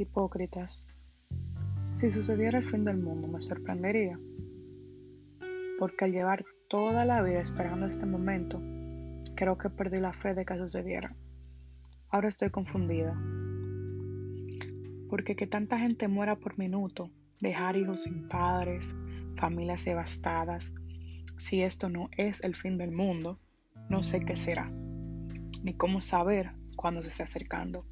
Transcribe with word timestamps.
hipócritas. 0.00 0.84
Si 1.98 2.10
sucediera 2.10 2.58
el 2.58 2.64
fin 2.64 2.84
del 2.84 2.98
mundo 2.98 3.28
me 3.28 3.40
sorprendería, 3.40 4.18
porque 5.78 6.04
al 6.04 6.12
llevar 6.12 6.44
toda 6.68 7.04
la 7.04 7.22
vida 7.22 7.40
esperando 7.40 7.86
este 7.86 8.06
momento, 8.06 8.60
creo 9.34 9.58
que 9.58 9.70
perdí 9.70 10.00
la 10.00 10.12
fe 10.12 10.34
de 10.34 10.44
que 10.44 10.56
sucediera. 10.56 11.14
Ahora 12.10 12.28
estoy 12.28 12.50
confundida, 12.50 13.14
porque 15.08 15.36
que 15.36 15.46
tanta 15.46 15.78
gente 15.78 16.08
muera 16.08 16.36
por 16.36 16.58
minuto, 16.58 17.10
dejar 17.40 17.76
hijos 17.76 18.02
sin 18.02 18.28
padres, 18.28 18.94
familias 19.36 19.84
devastadas, 19.84 20.74
si 21.38 21.62
esto 21.62 21.88
no 21.88 22.10
es 22.16 22.42
el 22.44 22.56
fin 22.56 22.78
del 22.78 22.90
mundo, 22.90 23.38
no 23.88 24.02
sé 24.02 24.20
qué 24.20 24.36
será, 24.36 24.70
ni 25.62 25.74
cómo 25.74 26.00
saber 26.00 26.52
cuándo 26.78 27.02
se 27.02 27.08
está 27.08 27.24
acercando, 27.24 27.84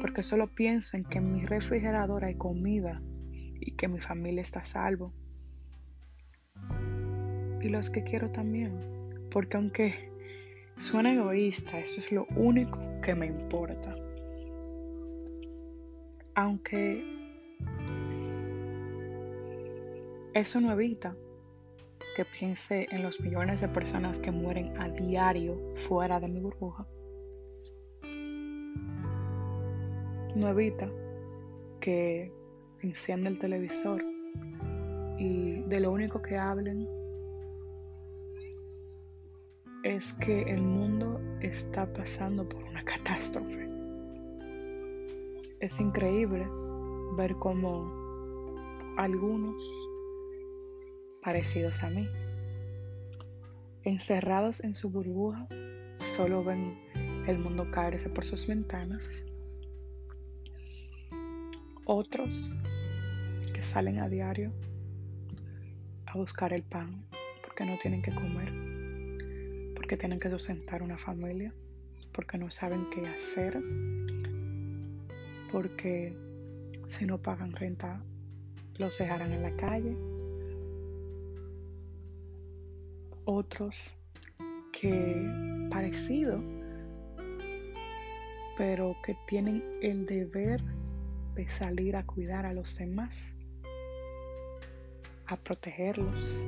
porque 0.00 0.24
solo 0.24 0.48
pienso 0.48 0.96
en 0.96 1.04
que 1.04 1.18
en 1.18 1.32
mi 1.32 1.46
refrigerador 1.46 2.24
hay 2.24 2.34
comida 2.34 3.00
y 3.30 3.70
que 3.76 3.86
mi 3.86 4.00
familia 4.00 4.42
está 4.42 4.60
a 4.60 4.64
salvo. 4.64 5.14
Y 7.60 7.68
los 7.68 7.88
que 7.88 8.02
quiero 8.02 8.30
también, 8.30 8.72
porque 9.30 9.56
aunque 9.56 10.10
suena 10.74 11.14
egoísta, 11.14 11.78
eso 11.78 12.00
es 12.00 12.10
lo 12.10 12.26
único 12.34 12.80
que 13.00 13.14
me 13.14 13.26
importa. 13.26 13.94
Aunque 16.34 17.04
eso 20.34 20.60
no 20.60 20.72
evita 20.72 21.14
que 22.16 22.24
piense 22.24 22.88
en 22.90 23.04
los 23.04 23.20
millones 23.20 23.60
de 23.60 23.68
personas 23.68 24.18
que 24.18 24.32
mueren 24.32 24.76
a 24.80 24.88
diario 24.88 25.56
fuera 25.76 26.18
de 26.18 26.26
mi 26.26 26.40
burbuja. 26.40 26.86
No 30.34 30.48
evita 30.48 30.90
que 31.80 32.32
encienda 32.80 33.28
el 33.28 33.38
televisor 33.38 34.02
y 35.18 35.62
de 35.62 35.80
lo 35.80 35.92
único 35.92 36.22
que 36.22 36.36
hablen 36.36 36.88
es 39.82 40.12
que 40.14 40.42
el 40.42 40.62
mundo 40.62 41.20
está 41.40 41.92
pasando 41.92 42.48
por 42.48 42.62
una 42.64 42.84
catástrofe. 42.84 43.68
Es 45.60 45.80
increíble 45.80 46.46
ver 47.16 47.34
cómo 47.36 47.92
algunos 48.96 49.60
parecidos 51.22 51.82
a 51.82 51.90
mí. 51.90 52.08
Encerrados 53.84 54.62
en 54.64 54.74
su 54.74 54.90
burbuja, 54.90 55.46
solo 56.16 56.42
ven 56.42 56.78
el 57.26 57.38
mundo 57.38 57.70
caerse 57.70 58.08
por 58.08 58.24
sus 58.24 58.46
ventanas. 58.46 59.26
Otros 61.84 62.54
que 63.52 63.60
salen 63.60 63.98
a 63.98 64.08
diario 64.08 64.52
a 66.06 66.16
buscar 66.16 66.52
el 66.52 66.62
pan 66.62 67.04
porque 67.42 67.64
no 67.64 67.76
tienen 67.78 68.02
que 68.02 68.14
comer, 68.14 69.74
porque 69.74 69.96
tienen 69.96 70.20
que 70.20 70.30
sustentar 70.30 70.80
una 70.84 70.96
familia, 70.96 71.52
porque 72.12 72.38
no 72.38 72.50
saben 72.50 72.86
qué 72.90 73.04
hacer, 73.08 73.60
porque 75.50 76.16
si 76.86 77.04
no 77.04 77.18
pagan 77.18 77.52
renta 77.52 78.00
los 78.78 78.96
dejarán 78.98 79.32
en 79.32 79.42
la 79.42 79.56
calle. 79.56 79.96
Otros 83.24 83.98
que 84.70 85.68
parecido, 85.68 86.40
pero 88.56 88.94
que 89.04 89.16
tienen 89.26 89.64
el 89.82 90.06
deber 90.06 90.62
de 91.34 91.48
salir 91.48 91.96
a 91.96 92.04
cuidar 92.04 92.46
a 92.46 92.52
los 92.52 92.78
demás, 92.78 93.36
a 95.26 95.36
protegerlos, 95.36 96.46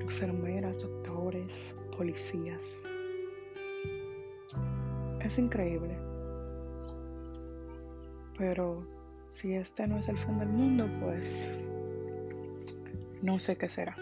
enfermeras, 0.00 0.82
doctores, 0.82 1.76
policías. 1.96 2.64
Es 5.20 5.38
increíble, 5.38 5.96
pero 8.36 8.86
si 9.30 9.54
este 9.54 9.86
no 9.86 9.98
es 9.98 10.08
el 10.08 10.18
fin 10.18 10.38
del 10.38 10.48
mundo, 10.48 10.88
pues 11.00 11.48
no 13.22 13.38
sé 13.38 13.56
qué 13.56 13.68
será. 13.68 13.96